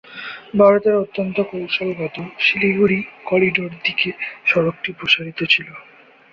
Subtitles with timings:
[0.57, 2.15] ভারতের অত্যন্ত কৌশলগত
[2.39, 4.09] শিলিগুড়ি করিডোর দিকে
[4.45, 5.67] সড়কটি প্রসারিত ছিল।